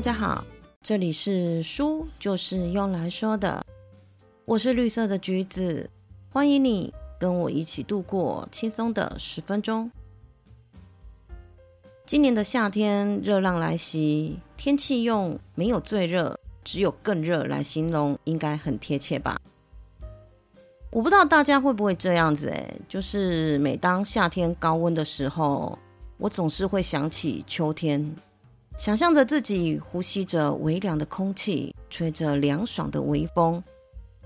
[0.00, 0.42] 大家好，
[0.80, 3.62] 这里是书就是用来说的，
[4.46, 5.90] 我是绿色的橘子，
[6.32, 9.90] 欢迎你跟我一起度过轻松的十分钟。
[12.06, 19.38] 今年的夏天热浪来袭，天气用没有最热，只有更热来形容，应该很贴切吧？
[20.90, 25.78] 我不知道大家会不会这样子，诶，就是每当夏天高温的时候，
[26.16, 28.16] 我总是会想起秋天。
[28.80, 33.62] 想象着自己呼吸着微凉的空气，吹着凉爽的微风，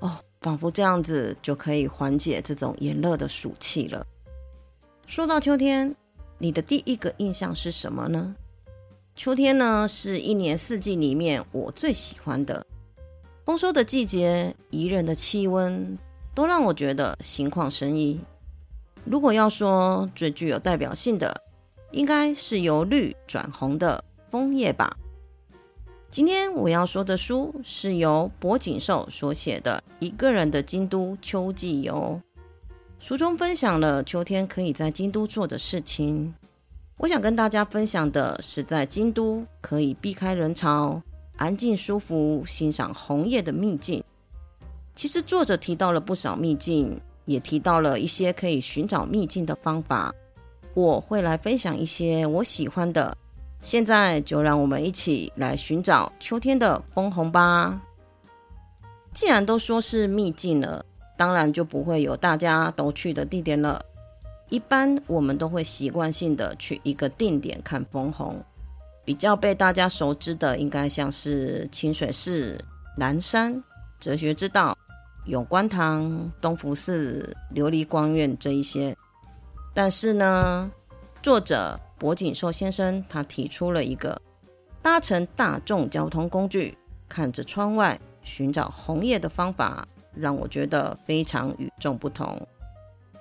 [0.00, 4.04] 哦，仿佛这样子就可以缓解这种炎热的暑气了。
[5.06, 5.94] 说到秋天，
[6.36, 8.34] 你的第一个印象是什么呢？
[9.14, 12.66] 秋天呢，是一年四季里面我最喜欢的。
[13.44, 15.96] 丰收的季节，宜人的气温，
[16.34, 18.20] 都让我觉得心旷神怡。
[19.04, 21.40] 如果要说最具有代表性的，
[21.92, 24.02] 应该是由绿转红的。
[24.30, 24.96] 枫叶吧。
[26.10, 32.20] 今天我要说的书是由柏景寿所写的《一个人的京都秋季游》。
[32.98, 36.34] 书中分享了秋天可以在京都做的事情。
[36.98, 41.00] 我想跟大家分享的是，在京都可以避开人潮、
[41.36, 44.02] 安静舒服、欣赏红叶的秘境。
[44.94, 50.14] 其实作者提到了不少秘境，也提到了一些可以寻找秘境的方法。
[50.74, 53.16] 我会来分享一些我喜欢的。
[53.62, 57.80] 现在就让我们一起来寻找秋天的枫红吧。
[59.12, 60.84] 既然都说是秘境了，
[61.16, 63.84] 当然就不会有大家都去的地点了。
[64.48, 68.42] 一般我们都会习惯性的去一个定点看枫红。
[69.04, 72.58] 比较被大家熟知的，应该像是清水寺、
[72.96, 73.62] 南山、
[73.98, 74.76] 哲学之道、
[75.26, 78.96] 永观堂、东福寺、琉璃光院这一些。
[79.74, 80.70] 但是呢，
[81.22, 81.78] 作者。
[82.00, 84.18] 博景寿先生他提出了一个
[84.80, 92.40] 搭乘大众交通工具，看着窗外寻找红叶的方法，让我觉得非常与众不同。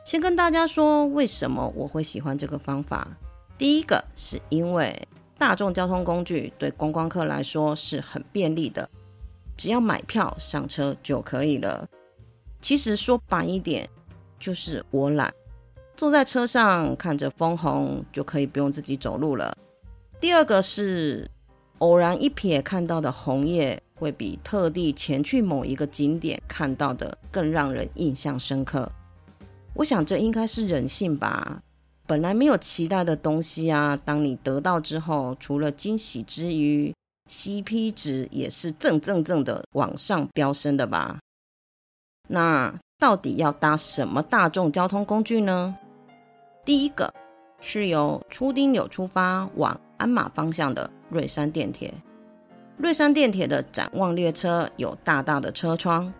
[0.05, 3.05] 先跟大家说为什么我会喜欢这个方法。
[3.57, 5.05] 第一个是因为
[5.37, 8.89] 大众交通工具对观光客来说是很便利的，
[9.57, 11.85] 只要买票上车就可以了。
[12.61, 13.89] 其实说白一点，
[14.39, 15.33] 就是我懒。
[15.99, 19.53] 坐在车上看着枫红，就可以不用自己走路了。
[20.17, 21.29] 第二个是
[21.79, 28.89] 偶然一瞥看到的红叶，会比特地前去某一个景点看到的更让人印象深刻。
[29.73, 31.61] 我想这应该是人性吧。
[32.07, 36.93] 本来没有期待的东西啊，当你得到之后，除了惊喜之余
[37.29, 41.19] ，CP 值也是正正正的往上飙升的吧。
[42.29, 45.75] 那到底要搭什么大众交通工具呢？
[46.65, 47.11] 第一个
[47.59, 51.93] 是由初丁纽出发往鞍马方向的瑞山电铁。
[52.77, 56.13] 瑞山电铁的展望列车有大大的车窗，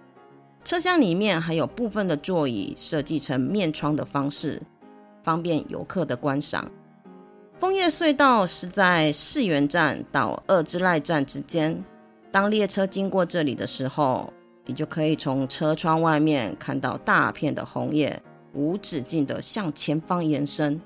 [0.63, 4.61] 车厢里面还有部分的座椅设计成面窗的方式，
[5.23, 6.69] 方便游客的观赏。
[7.59, 11.81] 枫叶隧道是在世园站到二之濑站之间。
[12.31, 14.31] 当列车经过这里的时候，
[14.65, 18.21] 你就可以从车窗外面看到大片的红叶。
[18.53, 20.79] 无止境的向前方延伸，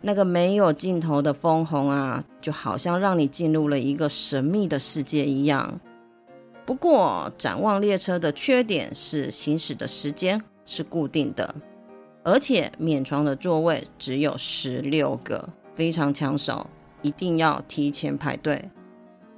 [0.00, 5.78] 那个没有尽头的枫红啊，就好像让你进入了一个神秘的世界一样。
[6.64, 11.52] 不过，展望列车的缺点是行驶的时间是固定的，
[12.22, 16.64] 而且面窗的座位只有十六个，非常抢手，
[17.02, 18.62] 一定要提前排队。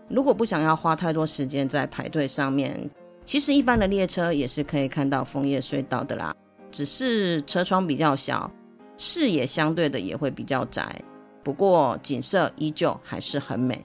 [0.09, 2.91] 如果不想要花太多时间在排队上面，
[3.25, 6.37] 其实一般的列车也是可以看到枫叶隧道的啦。
[6.73, 8.51] 只是车窗比较小，
[8.97, 11.01] 视野相对的也会比较窄，
[11.45, 13.85] 不过景色依旧还是很美。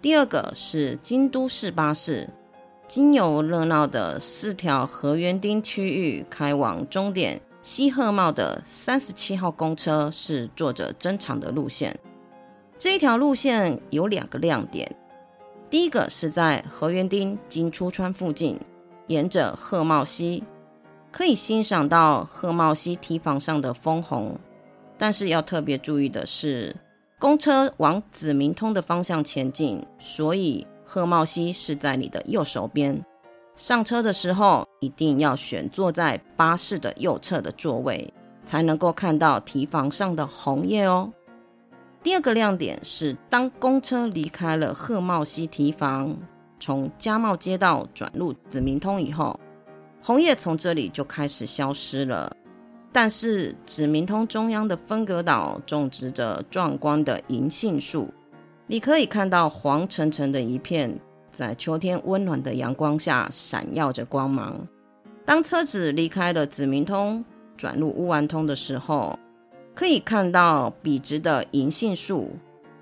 [0.00, 2.28] 第二个是京都市巴士，
[2.86, 11.98] 经由热闹的四条河原町区域开往终点西鹤茂的三十七号公车是作者珍藏的路线。
[12.78, 14.94] 这一条路线有两个亮点，
[15.70, 18.60] 第一个是在河原町金出川附近，
[19.06, 20.44] 沿着鹤茂溪。
[21.16, 24.36] 可以欣赏到鹤茂西堤防上的枫红，
[24.98, 26.74] 但是要特别注意的是，
[27.20, 33.00] 公车往紫明通的方向前进，所以鹤茂西是在你的右手边。
[33.54, 38.12] 上车的时候一定要选坐在巴士的右侧的座位，
[38.44, 41.08] 才能够看到堤防上的红叶哦。
[42.02, 46.12] 第二个亮点是，当公车离开了鹤茂西堤防，
[46.58, 49.38] 从加茂街道转入紫明通以后。
[50.06, 52.30] 红叶从这里就开始消失了，
[52.92, 58.12] 但是紫明通中央的分隔岛种植着壮观的银杏树，
[58.66, 60.94] 你可以看到黄澄澄的一片，
[61.32, 64.54] 在秋天温暖的阳光下闪耀着光芒。
[65.24, 67.24] 当车子离开了子明通，
[67.56, 69.18] 转入乌丸通的时候，
[69.74, 72.30] 可以看到笔直的银杏树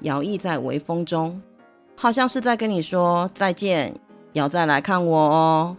[0.01, 1.41] 摇曳在微风中，
[1.95, 3.95] 好像是在跟你说再见，
[4.33, 5.77] 要再来看我哦。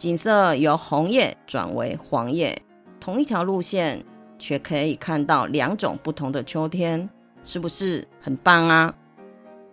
[0.00, 2.58] 景色由红叶转为黄叶，
[2.98, 4.02] 同一条路线，
[4.38, 7.06] 却可以看到两种不同的秋天，
[7.44, 8.94] 是不是很棒啊？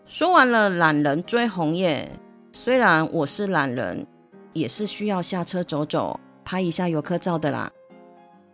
[0.05, 2.11] 说完了懒人追红叶，
[2.51, 4.05] 虽然我是懒人，
[4.51, 7.71] 也是需要下车走走，拍一下游客照的啦。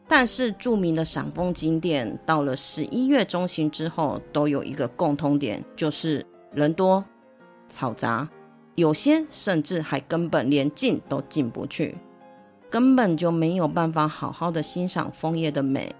[0.08, 7.04] 但是著名的赏枫景点，到了十一月中旬之后，都有一个共通点，就是人多、
[7.68, 8.30] 嘈杂，
[8.76, 11.96] 有些甚至还根本连进都进不去，
[12.70, 15.94] 根本就没有办法好好的欣赏枫叶的美，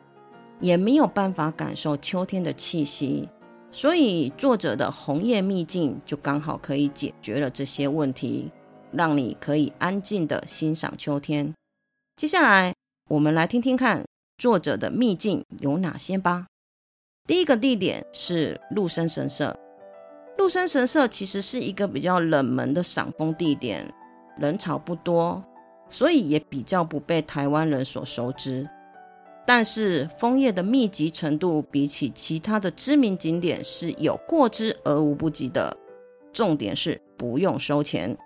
[0.60, 3.30] 也没有办法感受秋天的气息。
[3.72, 8.52] 所以，作者的红叶秘境就刚好可以解决了这些问题，
[8.92, 11.54] 让你可以安静的欣赏秋天。
[12.16, 12.74] 接下来，
[13.10, 14.04] 我们来听听看
[14.38, 16.46] 作者的秘境有哪些吧。
[17.28, 19.60] 第一个地点是陆生神社。
[20.38, 23.88] 陆生神社其实是一个比较冷门的赏枫地点，
[24.38, 25.44] 人潮不多，
[25.90, 28.68] 所以也比较不被台湾人所熟知。
[29.46, 35.76] 但是枫叶的密集程度，比起其他的知名景点是有过之而无不及的。
[36.32, 38.18] 重点是不用收钱。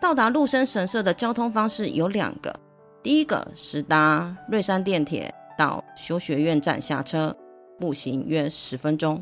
[0.00, 2.54] 到达陆生神社的交通方式有两个，
[3.02, 7.36] 第一个是搭瑞山电铁到修学院站下车，
[7.78, 9.20] 步行约十分钟；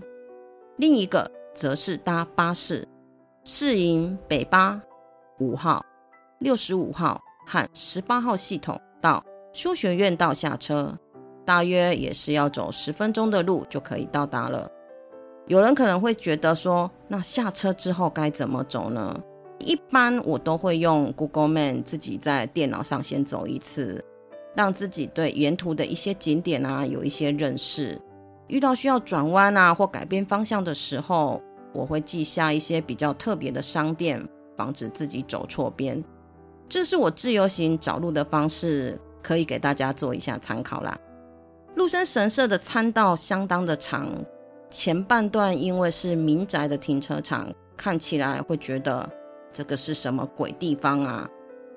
[0.76, 2.86] 另一个则是搭巴士，
[3.44, 4.80] 试营北巴
[5.38, 5.84] 五号、
[6.40, 10.96] 六十五号和十八号系统到修学院道下车。
[11.46, 14.70] 大约也是要走十分钟的路就可以到达了。
[15.46, 19.20] 有人可能会觉得说，那下车之后该怎么走呢？
[19.58, 24.02] 一般我都会用 Google Map 自己在电脑上先走一次，
[24.56, 28.00] 让自己对沿途的一些景点啊有一些认识。
[28.54, 31.42] 遇到需要转弯啊或改变方向的时候，
[31.72, 34.24] 我会记下一些比较特别的商店，
[34.56, 36.00] 防止自己走错边。
[36.68, 40.96] 这是我自由行找路的方式，可以给大家做一下参考啦。
[41.74, 44.08] 陆生神社的参道相当的长，
[44.70, 49.10] 前半段因为是民宅的停车场，看起来会觉得
[49.52, 51.28] 这个是什么鬼地方啊？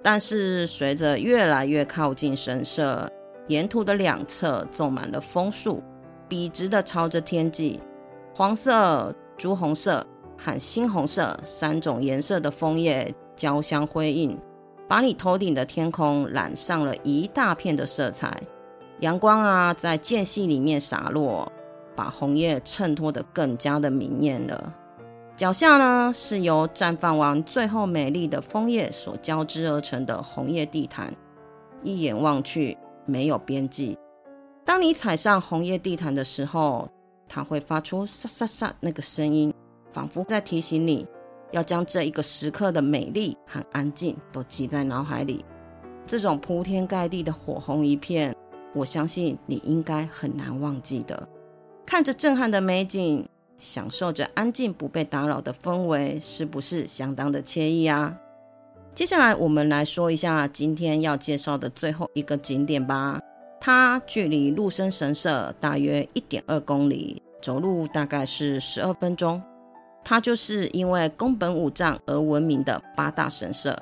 [0.03, 3.11] 但是随着越来越靠近神社，
[3.47, 5.81] 沿途的两侧种满了枫树，
[6.27, 7.79] 笔直的朝着天际，
[8.35, 10.05] 黄色、朱红色
[10.37, 14.37] 和猩红色三种颜色的枫叶交相辉映，
[14.87, 18.41] 把你头顶的天空染上了一大片的色彩。
[18.99, 21.51] 阳光啊，在间隙里面洒落，
[21.95, 24.73] 把红叶衬托得更加的明艳了。
[25.35, 31.13] 脚下呢，是由绽放完最后美丽的枫叶所交织而成的红叶地毯，
[31.83, 32.75] 一眼望去
[33.05, 33.95] 没有边际。
[34.67, 36.89] 当你踩上红叶地毯的时候，
[37.25, 39.53] 它会发出沙沙沙那个声音，
[39.93, 41.07] 仿佛在提醒你
[41.51, 45.45] 要将这一个时刻的美丽和安静都记在脑海里。
[46.05, 48.35] 这种铺天盖地的火红一片。
[48.73, 51.27] 我相信你应该很难忘记的。
[51.85, 53.25] 看着震撼的美景，
[53.57, 58.13] 享受着安静不被打扰的氛围，是不是相当的惬意啊？
[58.93, 63.17] 接下来我们来说一下今天要介绍的最后一个景点吧。
[63.59, 69.41] 它距离陆生神社大约一点二公里，走路大概是十二分钟。
[70.03, 73.77] 它就是因为宫本武藏而闻名的八大神社。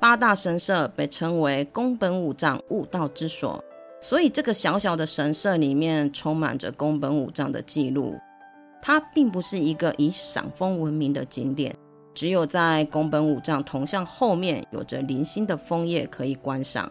[0.00, 3.62] 八大神社被称为宫本武藏悟道之所。
[4.00, 8.14] 所以，这个小小的神社里面充满着宫本武藏的记录。
[8.82, 11.74] 它并不是一个以赏枫闻名的景点，
[12.14, 16.88] 只有在宫本武藏铜像后面有着零星的枫叶可以观赏。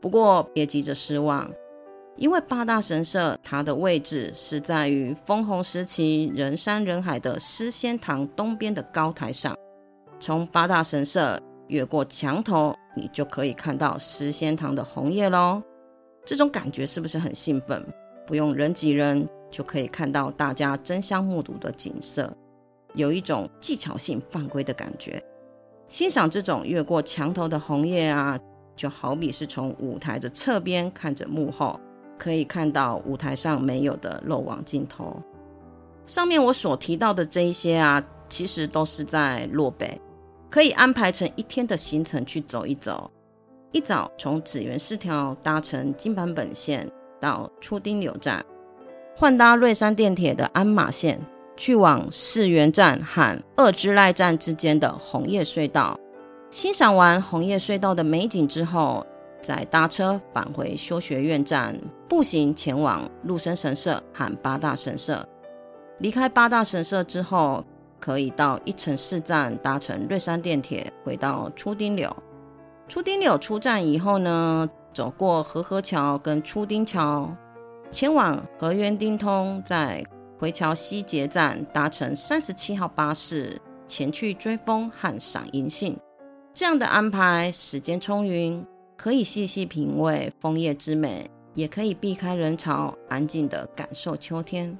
[0.00, 1.50] 不过，别急着失望，
[2.16, 9.56] 因为八大神社它的位置是在于枫红时期人山人海的诗仙堂东边的高台上。
[10.18, 15.62] 从八大神社越过墙头，你就可以看到诗仙堂的红叶喽。
[16.24, 17.84] 这种感觉是不是很兴奋？
[18.26, 22.34] 不用人挤人就可以看到大家争相目睹的景色，
[22.94, 25.22] 有一种技巧性犯规的感觉。
[25.88, 28.38] 欣赏这种越过墙头的红叶啊，
[28.76, 31.80] 就好比是从舞台的侧边看着幕后，
[32.18, 35.20] 可以看到舞台上没有的漏网镜头。
[36.06, 40.00] 上面我所提到的这一些啊，其实都是在洛北，
[40.50, 43.10] 可以安排成一天的行程去走一走。
[43.72, 46.88] 一早从紫园四条搭乘金坂本线
[47.20, 48.44] 到初丁柳站，
[49.16, 51.20] 换搭瑞山电铁的鞍马线，
[51.56, 55.98] 去往世园站和二之濑站之间的红叶隧道。
[56.56, 59.06] 欣赏完红叶隧道的美景之后，
[59.42, 65.28] 再搭车返回修学院站，步行前往鹿生神社和八大神社。
[65.98, 67.62] 离开八大神社之后，
[68.00, 72.10] 可以到一城市站搭乘瑞山电铁回到初丁柳。
[72.88, 77.30] 初丁柳出站以后呢，走过河河桥跟初丁桥，
[77.90, 80.02] 前往河原町通，在
[80.38, 85.94] 回桥西捷站搭乘三十七号巴士前去追风和赏银杏。
[86.56, 88.58] 这样的安排，时间充裕，
[88.96, 94.74] 可以细细品味枫叶之美，也可以避开人潮，安静的感受秋天。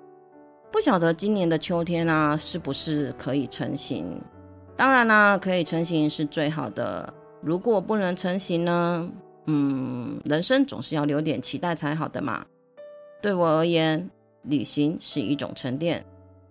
[0.73, 4.19] 不晓得今年的秋天啊，是不是可以成型？
[4.75, 7.13] 当然啦，可以成型是最好的。
[7.43, 9.13] 如果不能成型呢？
[9.45, 12.43] 嗯，人生总是要留点期待才好的嘛。
[13.21, 14.11] 对我而言，
[14.45, 16.03] 旅行是一种沉淀，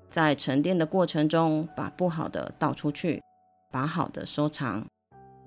[0.07, 3.19] 在沉淀的过程中，把不好的倒出去，
[3.71, 4.85] 把好的收藏。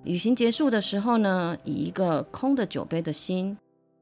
[0.04, 3.56] 旅行结束的时候呢，以一个空的酒杯的心，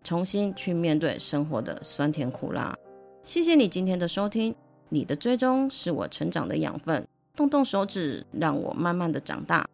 [0.04, 2.76] 重新去面对生活的酸甜苦辣。
[3.24, 4.54] 谢谢你今天的收听，
[4.88, 9.66] 你的追踪是我成长的养分，动动手指让我慢慢的长大。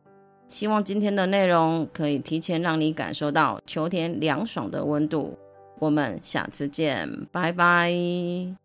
[0.48, 5.36] 希望今天的内容可以提前让你感受到秋天凉爽的温度。
[5.78, 8.61] 我们下次见，拜拜。